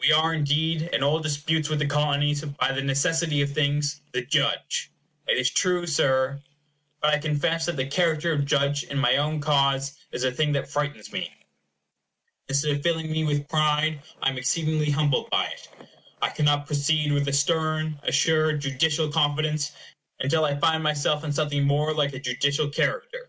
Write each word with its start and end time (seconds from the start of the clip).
We 0.00 0.10
are, 0.10 0.32
indeed, 0.32 0.88
in 0.94 1.02
all 1.02 1.20
disputes 1.20 1.68
with 1.68 1.80
the 1.80 1.86
Colonies, 1.86 2.42
by 2.42 2.72
the 2.72 2.80
necessity 2.80 3.42
of 3.42 3.52
things, 3.52 4.00
the 4.12 4.22
judge. 4.24 4.90
It 5.28 5.36
is 5.36 5.50
true, 5.50 5.86
Sir. 5.86 6.40
But 7.02 7.12
I 7.12 7.18
confess 7.18 7.66
that 7.66 7.76
the 7.76 7.84
character 7.86 8.32
of 8.32 8.46
judge 8.46 8.84
in 8.84 8.96
my 8.96 9.18
own 9.18 9.38
cause 9.38 9.98
is 10.12 10.24
a 10.24 10.32
thing 10.32 10.52
that 10.52 10.70
frightens 10.70 11.12
me. 11.12 11.30
Instead 12.48 12.70
of 12.70 12.82
filling 12.82 13.12
me 13.12 13.24
with 13.24 13.50
pride, 13.50 14.00
I 14.22 14.30
am 14.30 14.38
exceedingly 14.38 14.90
humbled 14.92 15.28
by 15.28 15.44
it. 15.48 15.68
I 16.22 16.30
cannot 16.30 16.66
proceed 16.66 17.12
with 17.12 17.28
a 17.28 17.32
stern, 17.34 18.00
assured, 18.02 18.60
judicial 18.62 19.10
confidence, 19.12 19.72
until 20.20 20.46
I 20.46 20.58
find 20.58 20.82
myself 20.82 21.22
in 21.22 21.34
something 21.34 21.64
more 21.64 21.92
like 21.92 22.14
a 22.14 22.18
judicial 22.18 22.70
character. 22.70 23.28